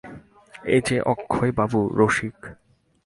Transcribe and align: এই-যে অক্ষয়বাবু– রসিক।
এই-যে 0.65 0.97
অক্ষয়বাবু– 1.03 1.91
রসিক। 1.97 2.37